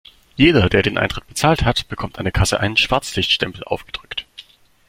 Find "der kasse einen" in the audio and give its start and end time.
2.25-2.75